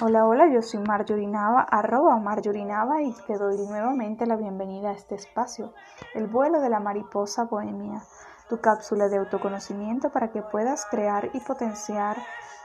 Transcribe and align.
Hola, 0.00 0.26
hola, 0.26 0.48
yo 0.48 0.62
soy 0.62 0.80
Marjorinava, 0.80 1.60
arroba 1.60 2.16
Marjorinava 2.18 3.02
y 3.02 3.12
te 3.26 3.36
doy 3.36 3.56
nuevamente 3.58 4.26
la 4.26 4.36
bienvenida 4.36 4.90
a 4.90 4.92
este 4.92 5.14
espacio, 5.14 5.72
el 6.14 6.26
vuelo 6.26 6.60
de 6.60 6.68
la 6.68 6.80
mariposa 6.80 7.44
bohemia, 7.44 8.02
tu 8.48 8.60
cápsula 8.60 9.08
de 9.08 9.18
autoconocimiento 9.18 10.10
para 10.10 10.30
que 10.32 10.42
puedas 10.42 10.86
crear 10.86 11.30
y 11.32 11.40
potenciar 11.40 12.16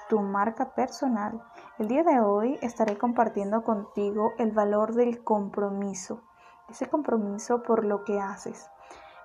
tu 0.10 0.20
marca 0.21 0.73
personal. 0.73 1.44
El 1.78 1.88
día 1.88 2.04
de 2.04 2.20
hoy 2.20 2.57
estaré 2.62 2.98
compartiendo 2.98 3.64
contigo 3.64 4.34
el 4.38 4.52
valor 4.52 4.94
del 4.94 5.23
compromiso, 5.23 6.21
ese 6.70 6.89
compromiso 6.89 7.62
por 7.62 7.84
lo 7.84 8.04
que 8.04 8.20
haces, 8.20 8.70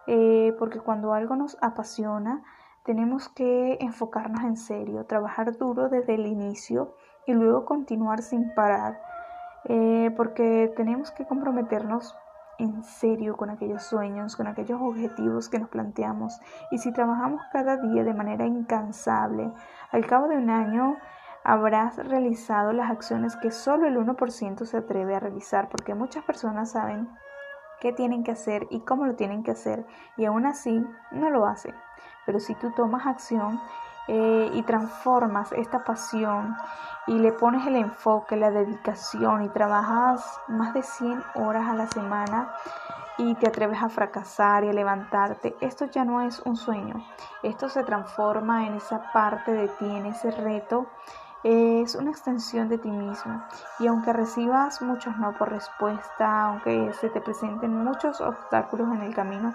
eh, 0.07 0.55
porque 0.59 0.81
cuando 0.81 1.13
algo 1.13 1.37
nos 1.37 1.57
apasiona, 1.61 2.43
tenemos 2.89 3.29
que 3.29 3.77
enfocarnos 3.83 4.45
en 4.45 4.57
serio, 4.57 5.05
trabajar 5.05 5.59
duro 5.59 5.91
desde 5.91 6.15
el 6.15 6.25
inicio 6.27 6.95
y 7.27 7.35
luego 7.35 7.67
continuar 7.67 8.23
sin 8.23 8.55
parar, 8.55 8.99
eh, 9.65 10.11
porque 10.17 10.73
tenemos 10.75 11.11
que 11.11 11.27
comprometernos 11.27 12.17
en 12.59 12.83
serio 12.83 13.37
con 13.37 13.51
aquellos 13.51 13.83
sueños, 13.83 14.37
con 14.37 14.47
aquellos 14.47 14.81
objetivos 14.81 15.51
que 15.51 15.59
nos 15.59 15.69
planteamos. 15.69 16.41
Y 16.71 16.79
si 16.79 16.91
trabajamos 16.91 17.43
cada 17.53 17.77
día 17.77 18.05
de 18.05 18.15
manera 18.15 18.47
incansable, 18.47 19.53
al 19.93 20.07
cabo 20.07 20.27
de 20.27 20.39
un 20.39 20.49
año 20.49 20.97
habrás 21.45 21.99
realizado 21.99 22.73
las 22.73 22.91
acciones 22.91 23.37
que 23.37 23.51
solo 23.51 23.87
el 23.87 23.99
1% 23.99 24.65
se 24.65 24.79
atreve 24.79 25.15
a 25.15 25.21
realizar, 25.21 25.69
porque 25.69 25.95
muchas 25.95 26.25
personas 26.25 26.71
saben 26.71 27.07
qué 27.81 27.93
tienen 27.93 28.25
que 28.25 28.31
hacer 28.31 28.67
y 28.71 28.81
cómo 28.81 29.05
lo 29.05 29.15
tienen 29.15 29.43
que 29.43 29.51
hacer, 29.51 29.85
y 30.17 30.25
aún 30.25 30.47
así 30.47 30.83
no 31.13 31.29
lo 31.29 31.45
hacen. 31.45 31.75
Pero 32.29 32.41
si 32.41 32.55
tú 32.57 32.71
tomas 32.73 33.07
acción 33.07 33.59
eh, 34.07 34.51
y 34.53 34.63
transformas 34.65 35.51
esta 35.53 35.83
pasión 35.83 36.55
y 37.07 37.15
le 37.15 37.33
pones 37.33 37.67
el 37.67 37.77
enfoque, 37.77 38.37
la 38.37 38.51
dedicación 38.51 39.45
y 39.45 39.49
trabajas 39.49 40.39
más 40.47 40.75
de 40.75 40.83
100 40.83 41.25
horas 41.37 41.67
a 41.67 41.73
la 41.73 41.87
semana 41.87 42.53
y 43.17 43.35
te 43.37 43.49
atreves 43.49 43.83
a 43.83 43.89
fracasar 43.89 44.63
y 44.65 44.69
a 44.69 44.75
levantarte, 44.75 45.57
esto 45.63 45.87
ya 45.87 46.05
no 46.05 46.21
es 46.21 46.41
un 46.41 46.57
sueño, 46.57 47.03
esto 47.43 47.71
se 47.71 47.83
transforma 47.83 48.67
en 48.67 48.75
esa 48.75 49.11
parte 49.11 49.55
de 49.55 49.69
ti, 49.69 49.87
en 49.87 50.05
ese 50.05 50.31
reto 50.31 50.87
es 51.45 51.95
una 51.95 52.11
extensión 52.11 52.69
de 52.69 52.79
ti 52.79 52.91
mismo 52.91 53.43
y 53.79 53.87
aunque 53.87 54.13
recibas 54.13 54.83
muchos 54.83 55.17
no 55.19 55.35
por 55.35 55.51
respuesta, 55.51 56.45
aunque 56.47 56.93
se 56.95 57.11
te 57.11 57.21
presenten 57.21 57.73
muchos 57.85 58.21
obstáculos 58.21 58.89
en 58.95 59.03
el 59.03 59.15
camino, 59.15 59.55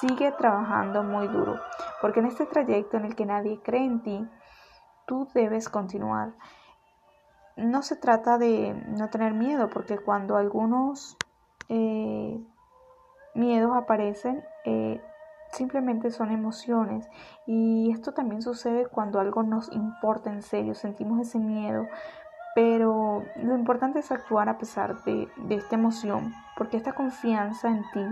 sigue 0.00 0.32
trabajando 0.32 1.02
muy 1.02 1.28
duro, 1.28 1.60
porque 2.00 2.20
en 2.20 2.26
este 2.26 2.46
trayecto 2.46 2.96
en 2.96 3.04
el 3.04 3.14
que 3.14 3.26
nadie 3.26 3.60
cree 3.62 3.84
en 3.84 4.02
ti, 4.02 4.28
tú 5.06 5.28
debes 5.34 5.68
continuar. 5.68 6.32
No 7.56 7.82
se 7.82 7.96
trata 7.96 8.38
de 8.38 8.74
no 8.88 9.10
tener 9.10 9.34
miedo, 9.34 9.68
porque 9.68 9.98
cuando 9.98 10.36
algunos 10.36 11.16
eh, 11.68 12.40
miedos 13.34 13.76
aparecen, 13.76 14.42
eh, 14.64 15.00
simplemente 15.52 16.10
son 16.10 16.30
emociones 16.30 17.08
y 17.46 17.90
esto 17.92 18.12
también 18.12 18.42
sucede 18.42 18.86
cuando 18.86 19.20
algo 19.20 19.42
nos 19.42 19.70
importa 19.72 20.30
en 20.30 20.42
serio, 20.42 20.74
sentimos 20.74 21.20
ese 21.20 21.38
miedo, 21.38 21.86
pero 22.54 23.24
lo 23.36 23.54
importante 23.54 24.00
es 24.00 24.10
actuar 24.10 24.48
a 24.48 24.58
pesar 24.58 25.02
de, 25.04 25.28
de 25.36 25.54
esta 25.54 25.76
emoción, 25.76 26.32
porque 26.56 26.76
esta 26.76 26.92
confianza 26.92 27.68
en 27.68 27.82
ti 27.92 28.04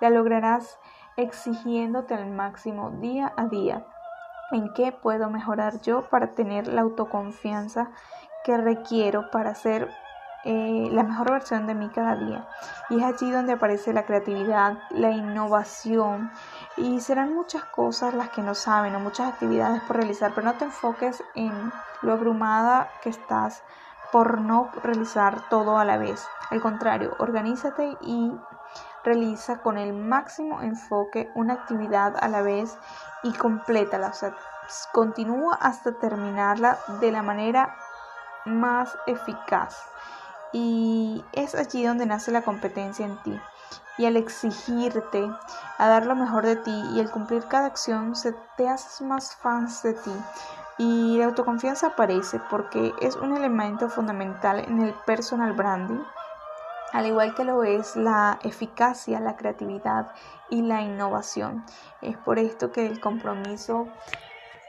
la 0.00 0.10
lograrás 0.10 0.78
exigiéndote 1.16 2.14
al 2.14 2.30
máximo 2.30 2.90
día 2.90 3.32
a 3.36 3.46
día. 3.46 3.86
¿En 4.52 4.72
qué 4.74 4.92
puedo 4.92 5.28
mejorar 5.30 5.80
yo 5.80 6.08
para 6.08 6.34
tener 6.34 6.68
la 6.68 6.82
autoconfianza 6.82 7.90
que 8.44 8.56
requiero 8.56 9.30
para 9.32 9.54
ser 9.54 9.88
eh, 10.48 10.90
la 10.92 11.02
mejor 11.02 11.32
versión 11.32 11.66
de 11.66 11.74
mí 11.74 11.90
cada 11.90 12.14
día. 12.14 12.46
Y 12.88 13.00
es 13.00 13.04
allí 13.04 13.32
donde 13.32 13.54
aparece 13.54 13.92
la 13.92 14.06
creatividad, 14.06 14.78
la 14.90 15.10
innovación 15.10 16.30
y 16.76 17.00
serán 17.00 17.34
muchas 17.34 17.64
cosas 17.64 18.14
las 18.14 18.30
que 18.30 18.42
no 18.42 18.54
saben 18.54 18.94
o 18.94 19.00
muchas 19.00 19.26
actividades 19.26 19.82
por 19.82 19.96
realizar, 19.96 20.34
pero 20.34 20.44
no 20.44 20.56
te 20.56 20.66
enfoques 20.66 21.24
en 21.34 21.72
lo 22.00 22.12
abrumada 22.12 22.92
que 23.00 23.08
estás 23.08 23.64
por 24.12 24.40
no 24.40 24.70
realizar 24.84 25.48
todo 25.48 25.78
a 25.78 25.84
la 25.84 25.98
vez. 25.98 26.30
Al 26.48 26.60
contrario, 26.60 27.16
organízate 27.18 27.98
y 28.00 28.30
realiza 29.02 29.58
con 29.62 29.78
el 29.78 29.94
máximo 29.94 30.62
enfoque 30.62 31.32
una 31.34 31.54
actividad 31.54 32.14
a 32.20 32.28
la 32.28 32.42
vez 32.42 32.78
y 33.24 33.32
complétala, 33.32 34.10
o 34.10 34.12
sea, 34.12 34.32
continúa 34.92 35.54
hasta 35.60 35.98
terminarla 35.98 36.78
de 37.00 37.10
la 37.10 37.22
manera 37.24 37.74
más 38.44 38.96
eficaz. 39.06 39.76
Y 40.52 41.24
es 41.32 41.54
allí 41.54 41.84
donde 41.84 42.06
nace 42.06 42.30
la 42.30 42.42
competencia 42.42 43.04
en 43.04 43.22
ti. 43.22 43.40
Y 43.98 44.06
al 44.06 44.16
exigirte 44.16 45.28
a 45.78 45.88
dar 45.88 46.06
lo 46.06 46.14
mejor 46.14 46.44
de 46.44 46.56
ti 46.56 46.84
y 46.94 47.00
al 47.00 47.10
cumplir 47.10 47.44
cada 47.48 47.66
acción, 47.66 48.14
se 48.14 48.34
te 48.56 48.68
haces 48.68 49.00
más 49.00 49.36
fans 49.36 49.82
de 49.82 49.94
ti. 49.94 50.12
Y 50.78 51.16
la 51.16 51.26
autoconfianza 51.26 51.88
aparece 51.88 52.38
porque 52.50 52.92
es 53.00 53.16
un 53.16 53.34
elemento 53.34 53.88
fundamental 53.88 54.58
en 54.60 54.82
el 54.82 54.94
personal 55.06 55.54
branding, 55.54 56.02
al 56.92 57.06
igual 57.06 57.34
que 57.34 57.44
lo 57.44 57.64
es 57.64 57.96
la 57.96 58.38
eficacia, 58.42 59.20
la 59.20 59.36
creatividad 59.36 60.12
y 60.50 60.62
la 60.62 60.82
innovación. 60.82 61.64
Es 62.02 62.16
por 62.18 62.38
esto 62.38 62.72
que 62.72 62.86
el 62.86 63.00
compromiso 63.00 63.88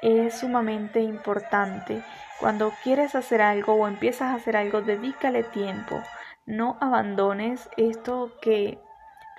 es 0.02 0.40
sumamente 0.40 1.02
importante. 1.02 2.04
Cuando 2.40 2.72
quieres 2.84 3.16
hacer 3.16 3.42
algo 3.42 3.74
o 3.74 3.88
empiezas 3.88 4.30
a 4.32 4.36
hacer 4.36 4.56
algo, 4.58 4.82
dedícale 4.82 5.44
tiempo. 5.44 6.02
No 6.46 6.78
abandones 6.80 7.70
esto 7.78 8.32
que 8.42 8.80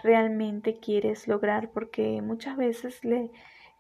realmente 0.02 0.78
quieres 0.78 1.28
lograr 1.28 1.70
porque 1.70 2.22
muchas 2.22 2.56
veces 2.56 3.04
le, 3.04 3.30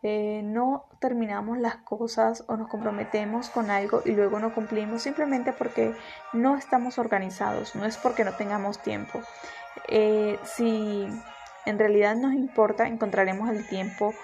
eh, 0.02 0.42
no 0.44 0.86
terminamos 1.00 1.58
las 1.58 1.76
cosas 1.76 2.44
o 2.46 2.56
nos 2.56 2.68
comprometemos 2.68 3.50
con 3.50 3.70
algo 3.70 4.02
y 4.04 4.12
luego 4.12 4.38
no 4.38 4.54
cumplimos 4.54 5.02
simplemente 5.02 5.52
porque 5.52 5.94
no 6.32 6.56
estamos 6.56 6.98
organizados, 6.98 7.74
no 7.74 7.84
es 7.84 7.96
porque 7.96 8.24
no 8.24 8.32
tengamos 8.34 8.80
tiempo. 8.80 9.20
Eh, 9.88 10.38
si 10.44 11.06
en 11.66 11.78
realidad 11.78 12.16
nos 12.16 12.34
importa, 12.34 12.86
encontraremos 12.86 13.50
el 13.50 13.66
tiempo 13.66 14.14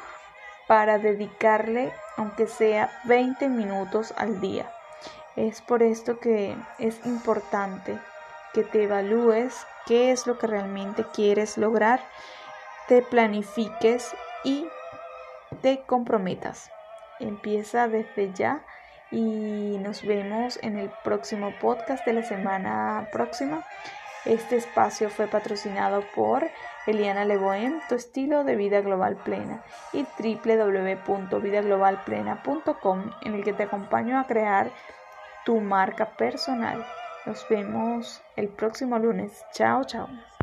para 0.67 0.99
dedicarle 0.99 1.93
aunque 2.17 2.47
sea 2.47 2.91
20 3.05 3.49
minutos 3.49 4.15
al 4.17 4.41
día. 4.41 4.71
Es 5.37 5.61
por 5.61 5.83
esto 5.83 6.21
que 6.21 6.57
es 6.79 7.05
importante 7.07 7.99
que 8.53 8.63
te 8.63 8.85
evalúes 8.85 9.67
qué 9.87 10.13
es 10.13 10.27
lo 10.27 10.39
que 10.39 10.47
realmente 10.47 11.05
quieres 11.13 11.59
lograr, 11.59 12.01
te 12.89 13.03
planifiques 13.03 14.15
y 14.45 14.67
te 15.61 15.83
comprometas. 15.83 16.71
Empieza 17.19 17.89
desde 17.89 18.33
ya 18.33 18.65
y 19.11 19.79
nos 19.81 20.05
vemos 20.05 20.59
en 20.63 20.79
el 20.79 20.91
próximo 21.03 21.53
podcast 21.61 22.05
de 22.07 22.13
la 22.13 22.23
semana 22.23 23.09
próxima. 23.13 23.65
Este 24.25 24.57
espacio 24.57 25.11
fue 25.11 25.27
patrocinado 25.27 26.03
por 26.15 26.49
Eliana 26.87 27.27
Leboen, 27.27 27.83
tu 27.89 27.95
estilo 27.95 28.43
de 28.45 28.57
vida 28.57 28.81
global 28.81 29.17
plena, 29.17 29.62
y 29.93 30.07
www.vidaglobalplena.com, 30.19 33.11
en 33.23 33.34
el 33.34 33.45
que 33.45 33.53
te 33.53 33.65
acompaño 33.65 34.19
a 34.19 34.27
crear 34.27 34.71
tu 35.45 35.61
marca 35.61 36.17
personal. 36.17 36.87
Nos 37.27 37.47
vemos 37.49 38.23
el 38.37 38.49
próximo 38.49 38.99
lunes. 38.99 39.45
Chao, 39.53 39.84
chao. 39.84 40.09